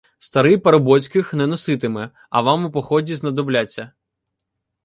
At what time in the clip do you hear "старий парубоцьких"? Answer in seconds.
0.17-1.31